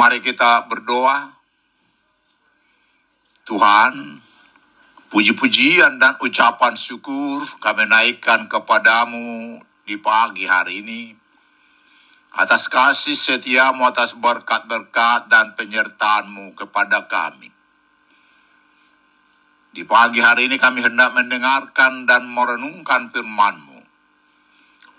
Mari 0.00 0.24
kita 0.24 0.64
berdoa. 0.64 1.28
Tuhan, 3.44 4.16
puji-pujian 5.12 6.00
dan 6.00 6.16
ucapan 6.24 6.72
syukur 6.72 7.44
kami 7.60 7.84
naikkan 7.84 8.48
kepadamu 8.48 9.60
di 9.84 10.00
pagi 10.00 10.48
hari 10.48 10.80
ini. 10.80 11.02
Atas 12.32 12.72
kasih 12.72 13.12
setiamu, 13.12 13.84
atas 13.92 14.16
berkat-berkat 14.16 15.28
dan 15.28 15.52
penyertaanmu 15.52 16.56
kepada 16.56 17.04
kami. 17.04 17.52
Di 19.76 19.84
pagi 19.84 20.24
hari 20.24 20.48
ini 20.48 20.56
kami 20.56 20.80
hendak 20.80 21.12
mendengarkan 21.12 22.08
dan 22.08 22.24
merenungkan 22.24 23.12
firman-Mu 23.12 23.69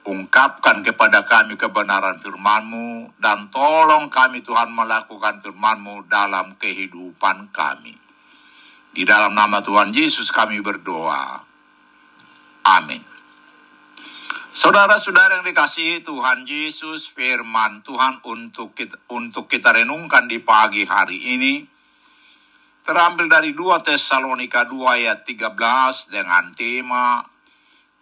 ungkapkan 0.02 0.82
kepada 0.82 1.26
kami 1.30 1.58
kebenaran 1.58 2.18
firman-Mu, 2.22 3.14
dan 3.22 3.54
tolong 3.54 4.10
kami 4.10 4.42
Tuhan 4.42 4.74
melakukan 4.74 5.46
firman-Mu 5.46 6.10
dalam 6.10 6.58
kehidupan 6.58 7.54
kami. 7.54 7.94
Di 8.92 9.08
dalam 9.08 9.38
nama 9.38 9.64
Tuhan 9.64 9.94
Yesus 9.96 10.34
kami 10.34 10.60
berdoa. 10.60 11.46
Amin. 12.68 13.02
Saudara-saudara 14.52 15.40
yang 15.40 15.48
dikasihi 15.48 16.04
Tuhan 16.04 16.44
Yesus, 16.44 17.08
firman 17.08 17.88
Tuhan 17.88 18.20
untuk 18.28 18.76
kita, 18.76 19.00
untuk 19.08 19.48
kita 19.48 19.72
renungkan 19.72 20.28
di 20.28 20.44
pagi 20.44 20.84
hari 20.84 21.40
ini, 21.40 21.64
terambil 22.84 23.32
dari 23.32 23.56
2 23.56 23.80
Tesalonika 23.88 24.68
2 24.68 24.98
ayat 25.00 25.24
13 25.24 26.12
dengan 26.12 26.52
tema 26.52 27.31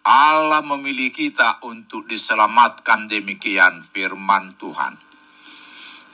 Allah 0.09 0.65
memilih 0.65 1.13
kita 1.13 1.61
untuk 1.61 2.09
diselamatkan 2.09 3.06
demikian 3.06 3.85
firman 3.94 4.57
Tuhan. 4.57 4.97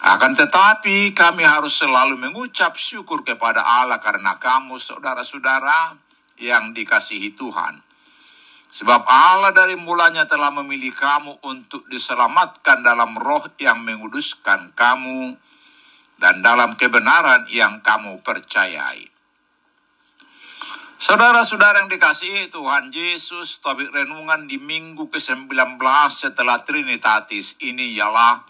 Akan 0.04 0.36
tetapi 0.36 1.16
kami 1.16 1.48
harus 1.48 1.80
selalu 1.80 2.20
mengucap 2.20 2.76
syukur 2.76 3.24
kepada 3.24 3.64
Allah 3.64 4.04
karena 4.04 4.36
kamu 4.36 4.84
saudara-saudara 4.84 5.96
yang 6.44 6.76
dikasihi 6.76 7.40
Tuhan. 7.40 7.80
Sebab 8.76 9.08
Allah 9.08 9.56
dari 9.56 9.80
mulanya 9.80 10.28
telah 10.28 10.52
memilih 10.52 10.92
kamu 10.92 11.40
untuk 11.48 11.88
diselamatkan 11.88 12.84
dalam 12.84 13.16
roh 13.16 13.48
yang 13.64 13.80
menguduskan 13.80 14.76
kamu 14.76 15.40
dan 16.20 16.44
dalam 16.44 16.76
kebenaran 16.76 17.48
yang 17.48 17.80
kamu 17.80 18.20
percayai. 18.20 19.15
Saudara-saudara 20.96 21.84
yang 21.84 21.92
dikasihi 21.92 22.48
Tuhan 22.56 22.88
Yesus, 22.88 23.60
topik 23.60 23.92
renungan 23.92 24.48
di 24.48 24.56
minggu 24.56 25.12
ke-19 25.12 25.76
setelah 26.08 26.64
Trinitatis 26.64 27.60
ini 27.60 28.00
ialah 28.00 28.48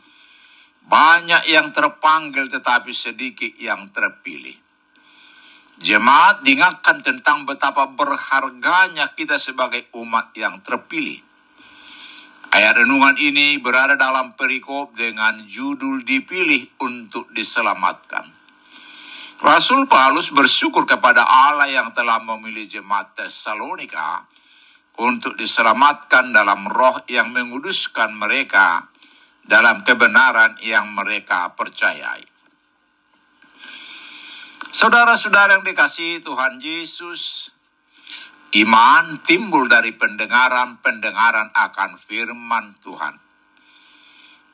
banyak 0.86 1.50
yang 1.50 1.74
terpanggil 1.74 2.46
tetapi 2.54 2.94
sedikit 2.94 3.50
yang 3.58 3.90
terpilih. 3.90 4.54
Jemaat 5.82 6.46
diingatkan 6.46 7.02
tentang 7.02 7.50
betapa 7.50 7.90
berharganya 7.90 9.18
kita 9.18 9.42
sebagai 9.42 9.90
umat 9.98 10.30
yang 10.38 10.62
terpilih. 10.62 11.26
Ayat 12.54 12.78
renungan 12.78 13.18
ini 13.18 13.58
berada 13.58 13.98
dalam 13.98 14.38
perikop 14.38 14.94
dengan 14.94 15.50
judul 15.50 16.06
dipilih 16.06 16.78
untuk 16.78 17.26
diselamatkan. 17.34 18.45
Rasul 19.36 19.92
Paulus 19.92 20.32
bersyukur 20.32 20.88
kepada 20.88 21.28
Allah 21.28 21.68
yang 21.68 21.92
telah 21.92 22.24
memilih 22.24 22.72
jemaat 22.72 23.20
Tesalonika 23.20 24.24
untuk 24.96 25.36
diselamatkan 25.36 26.32
dalam 26.32 26.64
roh 26.72 27.04
yang 27.12 27.36
menguduskan 27.36 28.16
mereka 28.16 28.88
dalam 29.44 29.84
kebenaran 29.84 30.56
yang 30.64 30.88
mereka 30.96 31.52
percayai. 31.52 32.24
Saudara-saudara 34.72 35.60
yang 35.60 35.68
dikasihi 35.68 36.24
Tuhan 36.24 36.64
Yesus, 36.64 37.52
iman 38.56 39.20
timbul 39.28 39.68
dari 39.68 39.92
pendengaran-pendengaran 40.00 41.52
akan 41.52 42.00
firman 42.08 42.80
Tuhan 42.80 43.25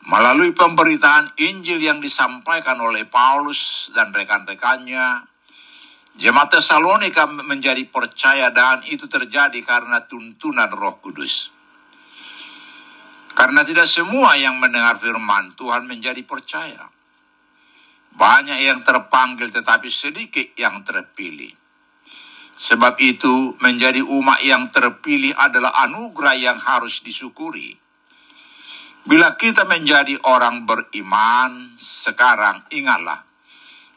melalui 0.07 0.49
pemberitaan 0.57 1.37
Injil 1.37 1.77
yang 1.77 2.01
disampaikan 2.01 2.81
oleh 2.81 3.05
Paulus 3.05 3.93
dan 3.93 4.09
rekan-rekannya, 4.09 5.29
jemaat 6.17 6.49
Tesalonika 6.49 7.29
menjadi 7.29 7.85
percaya 7.85 8.49
dan 8.49 8.81
itu 8.89 9.05
terjadi 9.05 9.61
karena 9.61 10.09
tuntunan 10.09 10.73
Roh 10.73 10.97
Kudus. 10.97 11.53
Karena 13.31 13.63
tidak 13.63 13.87
semua 13.87 14.35
yang 14.35 14.59
mendengar 14.59 14.99
firman 14.99 15.55
Tuhan 15.55 15.87
menjadi 15.87 16.19
percaya. 16.25 16.89
Banyak 18.11 18.59
yang 18.59 18.83
terpanggil 18.83 19.55
tetapi 19.55 19.87
sedikit 19.87 20.51
yang 20.59 20.83
terpilih. 20.83 21.55
Sebab 22.59 22.99
itu 22.99 23.55
menjadi 23.63 24.03
umat 24.03 24.43
yang 24.43 24.67
terpilih 24.69 25.31
adalah 25.33 25.71
anugerah 25.87 26.35
yang 26.35 26.59
harus 26.59 26.99
disyukuri 27.01 27.79
Bila 29.01 29.33
kita 29.33 29.65
menjadi 29.65 30.13
orang 30.21 30.69
beriman 30.69 31.73
sekarang, 31.81 32.69
ingatlah, 32.69 33.25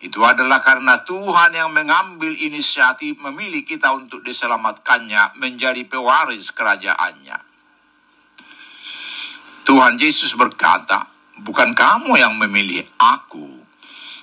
itu 0.00 0.20
adalah 0.24 0.64
karena 0.64 1.04
Tuhan 1.04 1.52
yang 1.52 1.72
mengambil 1.72 2.32
inisiatif 2.32 3.20
memilih 3.20 3.64
kita 3.68 3.92
untuk 3.92 4.24
diselamatkannya 4.24 5.36
menjadi 5.40 5.84
pewaris 5.84 6.52
kerajaannya. 6.52 7.36
Tuhan 9.64 9.96
Yesus 9.96 10.36
berkata, 10.36 11.08
bukan 11.40 11.72
kamu 11.72 12.20
yang 12.20 12.36
memilih 12.36 12.84
aku, 13.00 13.64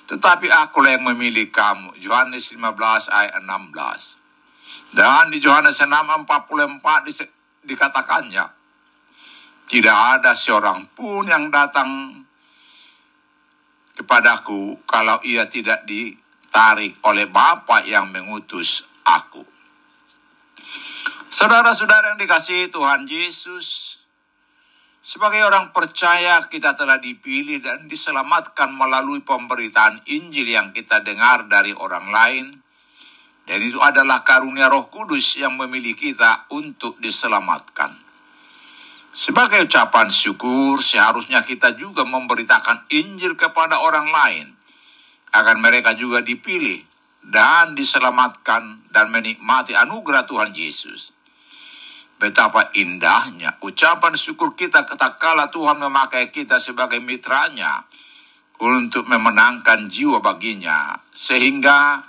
tetapi 0.06 0.50
aku 0.50 0.86
yang 0.86 1.02
memilih 1.02 1.50
kamu. 1.50 1.98
Yohanes 1.98 2.50
15 2.54 3.10
ayat 3.10 3.42
16. 3.42 4.94
Dan 4.94 5.34
di 5.34 5.42
Yohanes 5.42 5.82
6 5.82 5.88
44 5.90 7.66
dikatakannya, 7.66 8.44
tidak 9.70 9.98
ada 10.18 10.32
seorang 10.34 10.90
pun 10.94 11.26
yang 11.26 11.48
datang 11.48 12.22
kepadaku 13.96 14.80
kalau 14.88 15.20
ia 15.22 15.46
tidak 15.46 15.84
ditarik 15.84 16.98
oleh 17.04 17.28
Bapa 17.28 17.84
yang 17.84 18.10
mengutus 18.10 18.82
aku. 19.04 19.44
Saudara-saudara 21.32 22.12
yang 22.12 22.20
dikasihi 22.20 22.68
Tuhan 22.68 23.08
Yesus, 23.08 23.96
sebagai 25.00 25.40
orang 25.48 25.72
percaya 25.72 26.44
kita 26.46 26.76
telah 26.76 27.00
dipilih 27.00 27.64
dan 27.64 27.88
diselamatkan 27.88 28.68
melalui 28.68 29.24
pemberitaan 29.24 30.04
Injil 30.04 30.52
yang 30.52 30.76
kita 30.76 31.00
dengar 31.00 31.48
dari 31.48 31.72
orang 31.72 32.12
lain. 32.12 32.46
Dan 33.42 33.58
itu 33.58 33.82
adalah 33.82 34.22
karunia 34.22 34.70
roh 34.70 34.86
kudus 34.86 35.34
yang 35.34 35.58
memilih 35.58 35.98
kita 35.98 36.46
untuk 36.54 37.00
diselamatkan. 37.02 38.11
Sebagai 39.12 39.68
ucapan 39.68 40.08
syukur, 40.08 40.80
seharusnya 40.80 41.44
kita 41.44 41.76
juga 41.76 42.00
memberitakan 42.08 42.88
Injil 42.88 43.36
kepada 43.36 43.84
orang 43.84 44.08
lain, 44.08 44.46
agar 45.36 45.60
mereka 45.60 45.92
juga 45.92 46.24
dipilih 46.24 46.80
dan 47.20 47.76
diselamatkan 47.76 48.88
dan 48.88 49.12
menikmati 49.12 49.76
anugerah 49.76 50.24
Tuhan 50.24 50.56
Yesus. 50.56 51.12
Betapa 52.16 52.72
indahnya 52.72 53.60
ucapan 53.60 54.16
syukur 54.16 54.56
kita 54.56 54.88
ketakala 54.88 55.52
Tuhan 55.52 55.76
memakai 55.76 56.32
kita 56.32 56.56
sebagai 56.56 57.02
mitranya 57.02 57.84
untuk 58.64 59.04
memenangkan 59.04 59.92
jiwa 59.92 60.24
baginya, 60.24 61.04
sehingga 61.12 62.00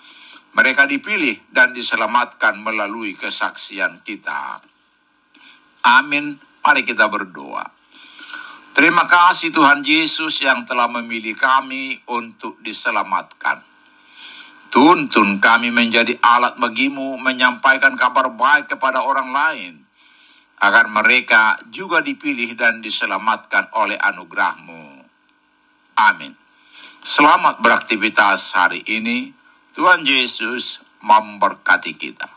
mereka 0.55 0.87
dipilih 0.87 1.51
dan 1.51 1.75
diselamatkan 1.75 2.61
melalui 2.63 3.17
kesaksian 3.19 4.05
kita. 4.05 4.63
Amin. 5.83 6.52
Mari 6.63 6.87
kita 6.87 7.11
berdoa. 7.11 7.67
Terima 8.73 9.05
kasih 9.05 9.53
Tuhan 9.53 9.85
Yesus 9.85 10.41
yang 10.41 10.65
telah 10.65 10.89
memilih 10.89 11.37
kami 11.37 12.01
untuk 12.09 12.57
diselamatkan. 12.63 13.61
Tuntun 14.73 15.37
kami 15.37 15.69
menjadi 15.69 16.17
alat 16.17 16.57
bagimu 16.57 17.21
menyampaikan 17.21 17.93
kabar 17.93 18.33
baik 18.33 18.73
kepada 18.73 19.05
orang 19.05 19.29
lain. 19.29 19.73
Agar 20.57 20.89
mereka 20.89 21.61
juga 21.69 22.01
dipilih 22.01 22.57
dan 22.57 22.81
diselamatkan 22.81 23.69
oleh 23.77 23.99
anugerahmu. 23.99 25.05
Amin. 25.93 26.33
Selamat 27.05 27.61
beraktivitas 27.61 28.49
hari 28.57 28.81
ini. 28.89 29.29
Tuhan 29.77 30.01
Yesus 30.01 30.81
memberkati 31.05 31.93
kita. 31.93 32.32